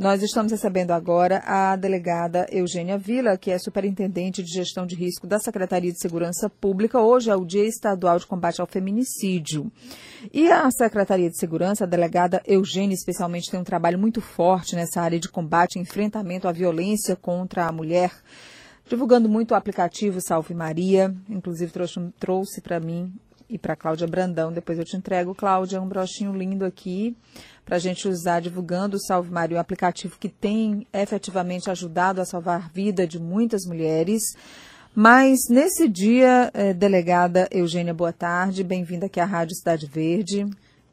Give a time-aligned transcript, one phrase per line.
[0.00, 5.26] Nós estamos recebendo agora a delegada Eugênia Vila, que é superintendente de gestão de risco
[5.26, 6.98] da Secretaria de Segurança Pública.
[6.98, 9.70] Hoje é o Dia Estadual de Combate ao Feminicídio.
[10.32, 15.02] E a Secretaria de Segurança, a delegada Eugênia, especialmente, tem um trabalho muito forte nessa
[15.02, 18.10] área de combate e enfrentamento à violência contra a mulher
[18.88, 23.12] divulgando muito o aplicativo Salve Maria, inclusive trouxe, trouxe para mim
[23.50, 24.52] e para Cláudia Brandão.
[24.52, 27.16] Depois eu te entrego, Cláudia, um broxinho lindo aqui
[27.64, 32.24] para a gente usar divulgando o Salve Maria, um aplicativo que tem efetivamente ajudado a
[32.24, 34.22] salvar a vida de muitas mulheres.
[34.94, 40.48] Mas nesse dia, eh, delegada Eugênia, boa tarde, bem-vinda aqui à Rádio Cidade Verde.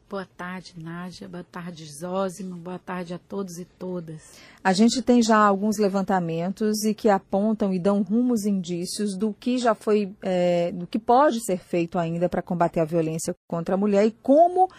[0.08, 1.28] Boa tarde, Nádia.
[1.28, 2.56] Boa tarde, Zózimo.
[2.56, 4.38] Boa tarde a todos e todas.
[4.64, 9.58] A gente tem já alguns levantamentos e que apontam e dão rumos indícios do que
[9.58, 13.78] já foi, é, do que pode ser feito ainda para combater a violência contra a
[13.78, 14.70] mulher e como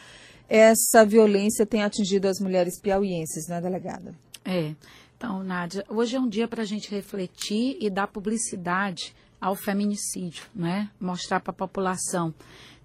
[0.50, 4.16] essa violência tem atingido as mulheres piauienses, né, delegada?
[4.44, 4.74] É.
[5.16, 10.46] Então, Nádia, hoje é um dia para a gente refletir e dar publicidade ao feminicídio,
[10.56, 10.90] né?
[11.00, 12.34] Mostrar para a população.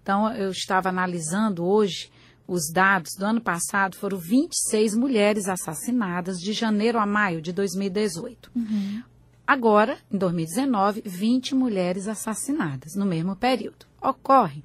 [0.02, 2.12] Então, eu estava analisando hoje
[2.46, 8.50] os dados do ano passado foram 26 mulheres assassinadas de janeiro a maio de 2018.
[8.54, 9.02] Uhum.
[9.46, 13.86] Agora, em 2019, 20 mulheres assassinadas no mesmo período.
[14.00, 14.62] Ocorre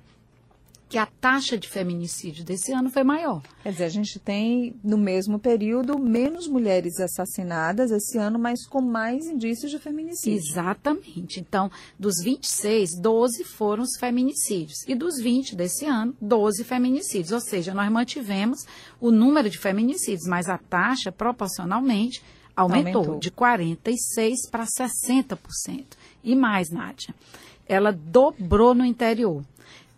[0.89, 3.43] que a taxa de feminicídio desse ano foi maior.
[3.61, 8.81] Quer dizer, a gente tem, no mesmo período, menos mulheres assassinadas esse ano, mas com
[8.81, 10.39] mais indícios de feminicídio.
[10.39, 11.39] Exatamente.
[11.39, 14.83] Então, dos 26, 12 foram os feminicídios.
[14.87, 17.31] E dos 20 desse ano, 12 feminicídios.
[17.31, 18.65] Ou seja, nós mantivemos
[18.99, 22.23] o número de feminicídios, mas a taxa, proporcionalmente,
[22.55, 23.19] aumentou, aumentou.
[23.19, 25.85] de 46% para 60%.
[26.23, 27.13] E mais, Nádia,
[27.67, 29.43] ela dobrou no interior.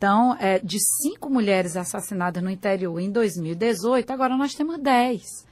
[0.02, 5.46] Então, é, de cinco mulheres assassinadas no interior em 2018, agora nós temos dez.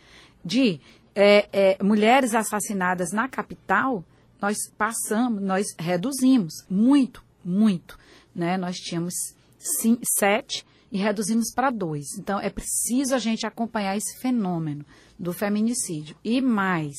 [0.43, 0.81] De
[1.13, 4.03] é, é, mulheres assassinadas na capital,
[4.41, 7.95] nós passamos, nós reduzimos muito, muito.
[8.33, 8.57] Né?
[8.57, 9.13] Nós tínhamos
[9.59, 12.17] cinco, sete e reduzimos para dois.
[12.17, 14.83] Então, é preciso a gente acompanhar esse fenômeno
[15.19, 16.15] do feminicídio.
[16.23, 16.95] E mais,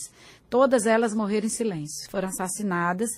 [0.51, 3.09] todas elas morreram em silêncio, foram assassinadas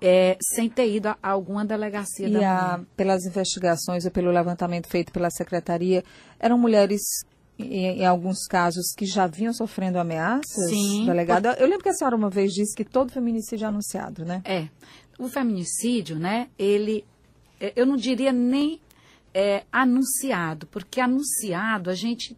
[0.00, 4.88] é, sem ter ido a alguma delegacia e da a, pelas investigações ou pelo levantamento
[4.88, 6.02] feito pela secretaria,
[6.38, 7.02] eram mulheres
[7.58, 11.04] em, em, alguns casos que já vinham sofrendo ameaças, Sim.
[11.04, 11.56] delegada?
[11.58, 14.40] Eu lembro que a senhora uma vez disse que todo feminicídio é anunciado, né?
[14.44, 14.68] É.
[15.18, 17.04] O feminicídio, né, ele,
[17.60, 18.80] é, eu não diria nem
[19.34, 22.36] é, anunciado, porque anunciado a gente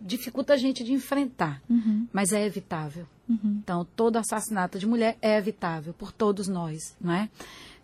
[0.00, 2.06] dificulta a gente de enfrentar, uhum.
[2.10, 3.06] mas é evitável.
[3.28, 3.60] Uhum.
[3.62, 7.28] Então, todo assassinato de mulher é evitável por todos nós, não é?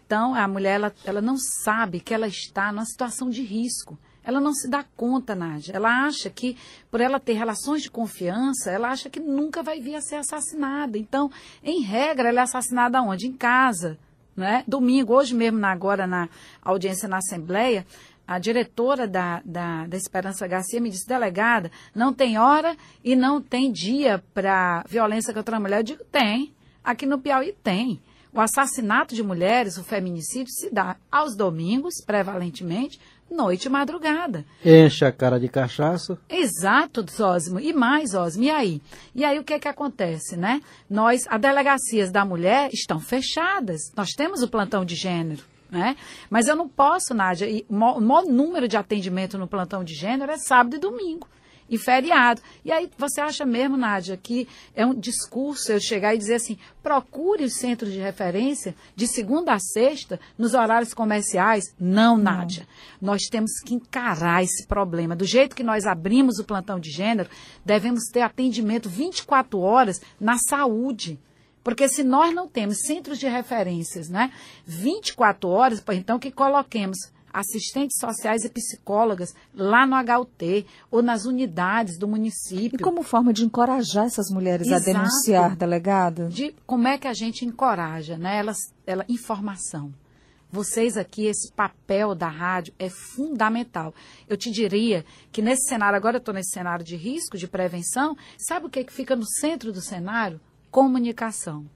[0.07, 3.97] Então, a mulher, ela, ela não sabe que ela está numa situação de risco.
[4.23, 5.73] Ela não se dá conta, Nádia.
[5.75, 6.57] Ela acha que,
[6.91, 10.99] por ela ter relações de confiança, ela acha que nunca vai vir a ser assassinada.
[10.99, 11.31] Então,
[11.63, 13.27] em regra, ela é assassinada onde?
[13.27, 13.99] Em casa.
[14.37, 14.65] Né?
[14.67, 16.29] Domingo, hoje mesmo, agora na
[16.63, 17.87] audiência na Assembleia,
[18.31, 23.43] a diretora da, da, da, Esperança Garcia me disse, delegada, não tem hora e não
[23.43, 25.81] tem dia para violência contra a mulher.
[25.81, 26.55] Eu digo, tem.
[26.85, 28.01] Aqui no Piauí tem.
[28.33, 34.45] O assassinato de mulheres, o feminicídio, se dá aos domingos, prevalentemente, noite e madrugada.
[34.65, 36.17] Enche a cara de cachaça.
[36.29, 37.59] Exato, Osmo.
[37.59, 38.45] E mais, Osmo.
[38.45, 38.81] E aí?
[39.13, 40.63] E aí o que é que acontece, né?
[40.89, 43.91] Nós, as delegacias da mulher estão fechadas.
[43.97, 45.50] Nós temos o plantão de gênero.
[45.71, 45.97] Né?
[46.29, 50.33] Mas eu não posso, Nádia, e o maior número de atendimento no plantão de gênero
[50.33, 51.29] é sábado e domingo.
[51.69, 52.43] E feriado.
[52.65, 56.59] E aí você acha mesmo, Nádia, que é um discurso eu chegar e dizer assim:
[56.83, 61.63] procure os centros de referência de segunda a sexta nos horários comerciais?
[61.79, 62.67] Não, Nádia.
[63.01, 63.13] Não.
[63.13, 65.15] Nós temos que encarar esse problema.
[65.15, 67.31] Do jeito que nós abrimos o plantão de gênero,
[67.65, 71.21] devemos ter atendimento 24 horas na saúde.
[71.63, 74.33] Porque se nós não temos centros de referências, né,
[74.65, 76.99] 24 horas, então que coloquemos
[77.33, 82.77] assistentes sociais e psicólogas lá no HUT ou nas unidades do município.
[82.77, 84.83] E como forma de encorajar essas mulheres Exato.
[84.83, 86.29] a denunciar, delegado?
[86.29, 88.39] De como é que a gente encoraja, né?
[88.39, 89.93] Elas, ela, informação.
[90.53, 93.95] Vocês aqui, esse papel da rádio é fundamental.
[94.29, 98.17] Eu te diria que nesse cenário, agora eu estou nesse cenário de risco, de prevenção,
[98.37, 100.41] sabe o que, é que fica no centro do cenário?
[100.71, 101.69] Comunicação.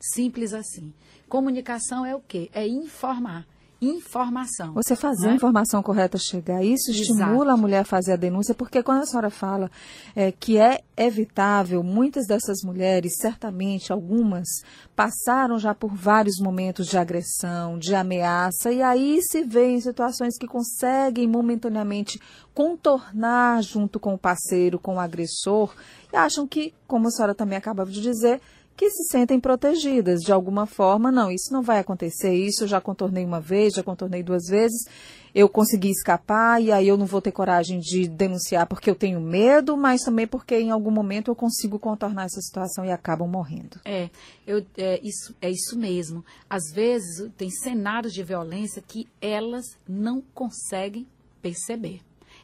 [0.00, 0.92] Simples assim.
[1.28, 2.50] Comunicação é o quê?
[2.52, 3.46] É informar.
[3.82, 4.74] Informação.
[4.74, 5.32] Você fazer né?
[5.32, 7.50] a informação correta chegar, isso estimula Exato.
[7.50, 9.68] a mulher a fazer a denúncia, porque quando a senhora fala
[10.14, 14.46] é, que é evitável, muitas dessas mulheres, certamente algumas,
[14.94, 20.38] passaram já por vários momentos de agressão, de ameaça, e aí se vê em situações
[20.38, 22.20] que conseguem momentaneamente
[22.54, 25.74] contornar junto com o parceiro, com o agressor,
[26.12, 28.40] e acham que, como a senhora também acaba de dizer,
[28.76, 31.12] que se sentem protegidas de alguma forma.
[31.12, 32.34] Não, isso não vai acontecer.
[32.34, 34.84] Isso eu já contornei uma vez, já contornei duas vezes.
[35.34, 39.20] Eu consegui escapar e aí eu não vou ter coragem de denunciar porque eu tenho
[39.20, 43.80] medo, mas também porque em algum momento eu consigo contornar essa situação e acabam morrendo.
[43.84, 44.10] É,
[44.46, 46.24] eu, é, isso, é isso mesmo.
[46.50, 51.06] Às vezes tem cenários de violência que elas não conseguem
[51.40, 52.00] perceber.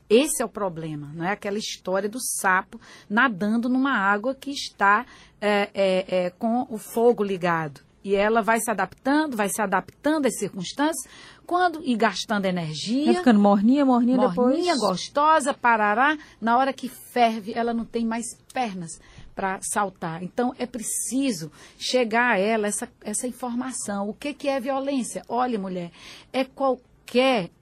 [0.08, 5.04] Esse é o problema, não é aquela história do sapo nadando numa água que está
[5.40, 7.80] é, é, é, com o fogo ligado.
[8.02, 11.06] E ela vai se adaptando, vai se adaptando às circunstâncias,
[11.46, 13.06] quando e gastando energia.
[13.06, 14.90] Vai ficando morninha, morninha, morninha, depois.
[14.90, 16.16] gostosa, parará.
[16.40, 18.98] Na hora que ferve, ela não tem mais pernas
[19.34, 20.22] para saltar.
[20.22, 24.08] Então, é preciso chegar a ela essa, essa informação.
[24.08, 25.22] O que, que é violência?
[25.28, 25.90] Olha, mulher,
[26.32, 26.88] é qualquer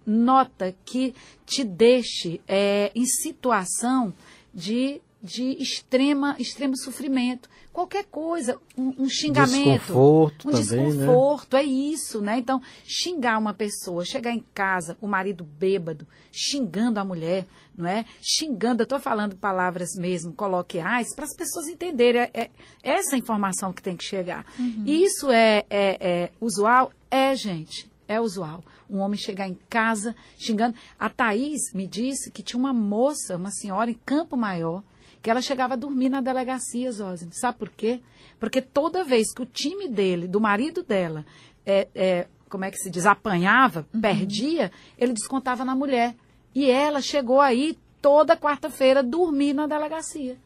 [0.07, 1.15] nota que
[1.45, 4.13] te deixe é, em situação
[4.53, 7.49] de, de extrema, extremo sofrimento.
[7.73, 9.81] Qualquer coisa, um, um xingamento.
[9.81, 10.89] Desconforto um também, né?
[10.89, 12.39] desconforto, é isso, né?
[12.39, 17.47] Então, xingar uma pessoa, chegar em casa, o marido bêbado, xingando a mulher,
[17.77, 18.07] não é?
[18.23, 22.23] Xingando, eu estou falando palavras mesmo coloquiais, para as pessoas entenderem.
[22.23, 22.51] É, é
[22.83, 24.47] essa informação que tem que chegar.
[24.87, 26.91] Isso é, é, é usual?
[27.11, 27.91] É, gente.
[28.09, 28.63] É usual.
[28.89, 30.77] Um homem chegar em casa xingando.
[30.99, 34.83] A Thaís me disse que tinha uma moça, uma senhora em Campo Maior,
[35.21, 37.33] que ela chegava a dormir na delegacia, Zózimo.
[37.33, 38.01] Sabe por quê?
[38.39, 41.27] Porque toda vez que o time dele, do marido dela,
[41.65, 46.15] é, é, como é que se diz, apanhava, perdia, ele descontava na mulher.
[46.55, 50.39] E ela chegou aí toda quarta-feira dormir na delegacia.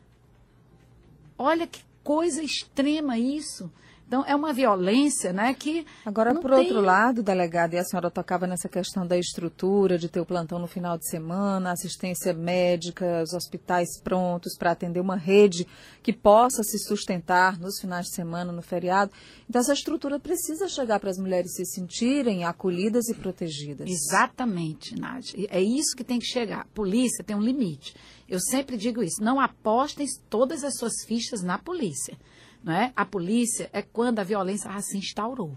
[1.37, 3.71] Olha que coisa extrema isso.
[4.11, 8.11] Então, é uma violência, né, que Agora, por tem- outro lado, delegada, e a senhora
[8.11, 13.23] tocava nessa questão da estrutura, de ter o plantão no final de semana, assistência médica,
[13.23, 15.65] os hospitais prontos para atender uma rede
[16.03, 19.13] que possa se sustentar nos finais de semana, no feriado.
[19.49, 23.89] Então, essa estrutura precisa chegar para as mulheres se sentirem acolhidas e protegidas.
[23.89, 25.47] Exatamente, Nádia.
[25.53, 26.67] É isso que tem que chegar.
[26.75, 27.95] Polícia tem um limite.
[28.29, 29.23] Eu sempre digo isso.
[29.23, 32.19] Não apostem todas as suas fichas na polícia.
[32.63, 32.93] Não é?
[32.95, 35.53] A polícia é quando a violência se instaurou.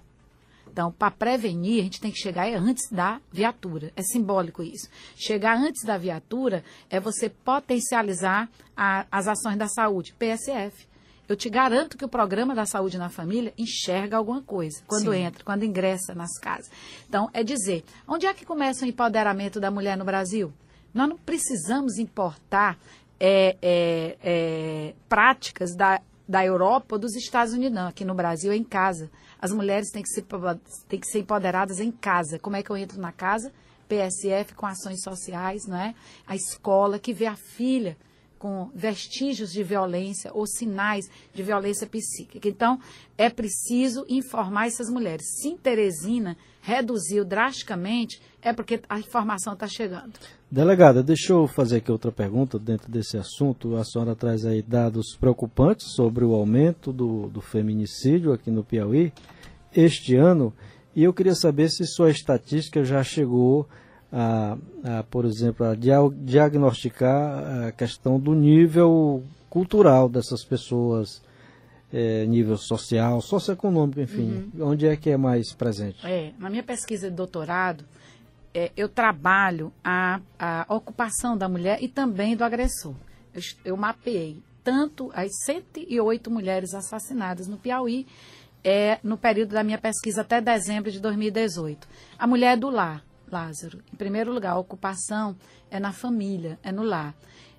[0.71, 3.91] Então, para prevenir, a gente tem que chegar é antes da viatura.
[3.95, 4.89] É simbólico isso.
[5.15, 10.87] Chegar antes da viatura é você potencializar a- as ações da saúde, PSF.
[11.29, 15.19] Eu te garanto que o programa da saúde na família enxerga alguma coisa quando Sim.
[15.19, 16.69] entra, quando ingressa nas casas.
[17.07, 20.51] Então, é dizer, onde é que começa o empoderamento da mulher no Brasil?
[20.93, 22.77] Nós não precisamos importar
[23.19, 27.87] é, é, é, práticas da, da Europa ou dos Estados Unidos, não.
[27.87, 29.09] Aqui no Brasil é em casa.
[29.39, 30.25] As mulheres têm que, ser,
[30.87, 32.39] têm que ser empoderadas em casa.
[32.39, 33.51] Como é que eu entro na casa?
[33.87, 35.93] PSF com ações sociais, não é?
[36.25, 37.97] A escola que vê a filha
[38.43, 42.45] com vestígios de violência ou sinais de violência psíquica.
[42.45, 42.77] Então,
[43.17, 45.39] é preciso informar essas mulheres.
[45.39, 50.11] Se Teresina reduziu drasticamente, é porque a informação está chegando.
[50.51, 53.77] Delegada, deixa eu fazer aqui outra pergunta dentro desse assunto.
[53.77, 59.13] A senhora traz aí dados preocupantes sobre o aumento do, do feminicídio aqui no Piauí
[59.73, 60.53] este ano.
[60.93, 63.69] E eu queria saber se sua estatística já chegou
[64.13, 64.57] a,
[64.99, 71.21] a, por exemplo, a dia- diagnosticar a questão do nível cultural dessas pessoas,
[71.91, 74.51] eh, nível social, socioeconômico, enfim.
[74.59, 76.05] Onde é que é mais presente?
[76.05, 77.83] É, na minha pesquisa de doutorado,
[78.53, 82.93] é, eu trabalho a, a ocupação da mulher e também do agressor.
[83.33, 88.05] Eu, eu mapeei tanto as 108 mulheres assassinadas no Piauí,
[88.63, 91.87] é, no período da minha pesquisa até dezembro de 2018.
[92.17, 93.79] A mulher é do lar, Lázaro.
[93.91, 95.35] Em primeiro lugar, a ocupação
[95.71, 97.15] é na família, é no lar.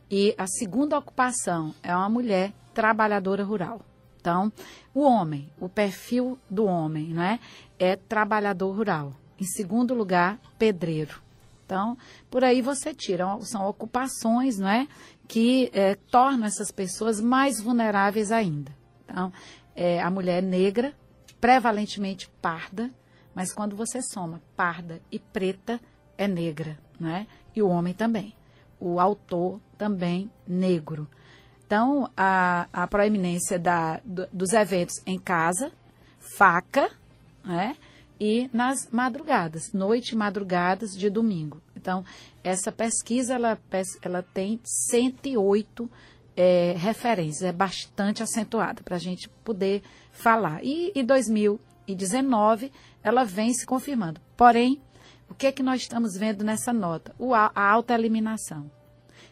[0.09, 3.81] E a segunda ocupação é uma mulher trabalhadora rural.
[4.21, 4.52] Então,
[4.95, 7.40] o homem, o perfil do homem, né,
[7.78, 9.12] é trabalhador rural.
[9.38, 11.21] Em segundo lugar, pedreiro.
[11.66, 11.99] Então,
[12.31, 14.87] por aí você tira, são ocupações, não é,
[15.26, 18.73] que eh, tornam essas pessoas mais vulneráveis ainda.
[19.04, 19.33] Então,
[19.75, 20.95] é, a mulher negra,
[21.40, 22.90] prevalentemente parda,
[23.35, 25.81] mas quando você soma parda e preta,
[26.17, 27.26] é negra, não é?
[27.55, 28.35] E o homem também.
[28.79, 31.09] O autor também negro.
[31.67, 35.73] Então, a, a proeminência da, do- dos eventos em casa,
[36.19, 36.91] faca,
[37.45, 37.76] né?
[38.19, 41.61] e nas madrugadas, noite e madrugadas de domingo.
[41.76, 42.05] Então,
[42.43, 43.59] essa pesquisa, ela,
[44.03, 45.91] ela tem 108
[46.37, 50.64] é, referências, é bastante acentuada para a gente poder falar.
[50.64, 51.05] E em
[51.87, 52.73] 2019,
[53.03, 54.21] ela vem se confirmando.
[54.37, 54.81] Porém,
[55.29, 57.14] o que é que nós estamos vendo nessa nota?
[57.19, 58.71] O, a alta eliminação.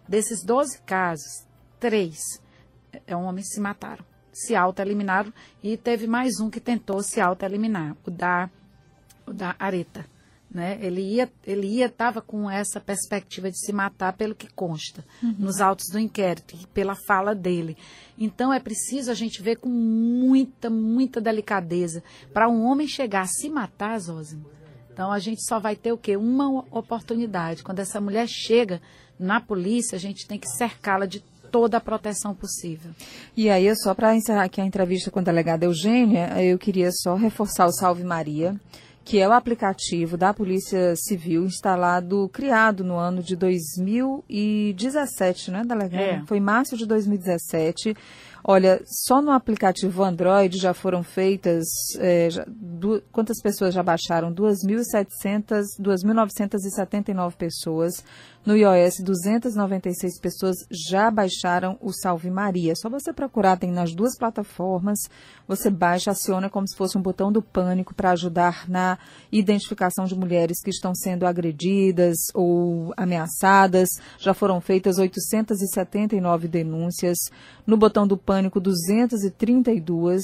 [0.07, 1.47] Desses 12 casos,
[1.79, 2.19] três
[3.07, 5.33] é, homens se mataram, se auto-eliminaram,
[5.63, 8.51] e teve mais um que tentou se auto-eliminar, o da,
[9.27, 10.05] o da Areta.
[10.53, 10.79] Né?
[10.83, 15.35] Ele ia, ele ia, estava com essa perspectiva de se matar pelo que consta uhum.
[15.39, 17.77] nos autos do inquérito e pela fala dele.
[18.19, 22.03] Então é preciso a gente ver com muita, muita delicadeza
[22.35, 24.45] para um homem chegar a se matar, Zózimo.
[24.93, 26.19] Então a gente só vai ter o quê?
[26.19, 27.63] Uma oportunidade.
[27.63, 28.83] Quando essa mulher chega
[29.19, 32.93] na polícia, a gente tem que cercá-la de toda a proteção possível.
[33.35, 37.15] E aí, só para encerrar aqui a entrevista com a delegada Eugênia, eu queria só
[37.15, 38.59] reforçar o Salve Maria
[39.05, 46.01] que é o aplicativo da Polícia Civil instalado, criado no ano de 2017, né, delegado?
[46.01, 46.23] É.
[46.27, 47.95] Foi março de 2017.
[48.45, 51.65] Olha, só no aplicativo Android já foram feitas,
[51.99, 54.35] é, já, du, quantas pessoas já baixaram?
[54.35, 58.03] 2.700, 2.979 pessoas.
[58.45, 62.75] No iOS, 296 pessoas já baixaram o Salve Maria.
[62.75, 64.99] Só você procurar, tem nas duas plataformas,
[65.47, 68.99] você baixa, aciona como se fosse um botão do pânico para ajudar na
[69.31, 73.89] identificação de mulheres que estão sendo agredidas ou ameaçadas.
[74.19, 77.19] Já foram feitas 879 denúncias.
[77.65, 80.23] No botão do pânico, 232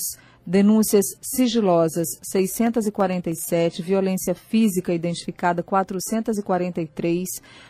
[0.49, 7.29] denúncias sigilosas 647, violência física identificada 443,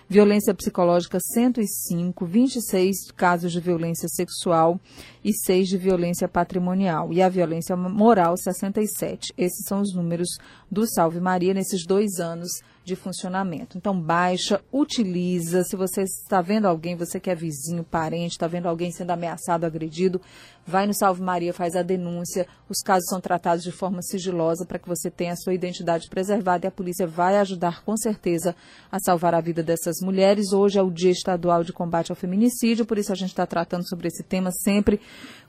[0.09, 4.81] violência psicológica 105, 26 casos de violência sexual
[5.23, 9.35] e 6 de violência patrimonial e a violência moral 67.
[9.37, 10.29] Esses são os números
[10.71, 12.49] do Salve Maria nesses dois anos
[12.89, 13.77] de funcionamento.
[13.77, 15.63] Então, baixa, utiliza.
[15.63, 19.65] Se você está vendo alguém, você que é vizinho, parente, está vendo alguém sendo ameaçado,
[19.65, 20.21] agredido,
[20.67, 22.47] vai no Salve Maria, faz a denúncia.
[22.67, 26.67] Os casos são tratados de forma sigilosa para que você tenha a sua identidade preservada
[26.67, 28.57] e a polícia vai ajudar com certeza
[28.91, 30.53] a salvar a vida dessas mulheres.
[30.53, 33.89] Hoje é o Dia Estadual de Combate ao Feminicídio, por isso a gente está tratando
[33.89, 35.01] sobre esse tema sempre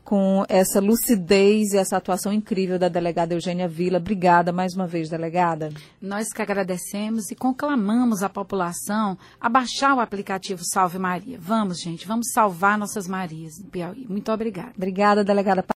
[0.09, 3.99] com essa lucidez e essa atuação incrível da delegada Eugênia Vila.
[3.99, 5.71] Obrigada mais uma vez, delegada.
[6.01, 11.37] Nós que agradecemos e conclamamos a população a baixar o aplicativo Salve Maria.
[11.39, 14.07] Vamos, gente, vamos salvar nossas Marias no Piauí.
[14.09, 14.71] Muito obrigada.
[14.75, 15.61] Obrigada, delegada.